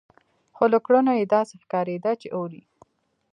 خو 0.55 0.63
له 0.73 0.79
کړنو 0.85 1.11
يې 1.19 1.25
داسې 1.35 1.53
ښکارېده 1.63 2.11
چې 2.21 2.27
اوري. 2.37 2.61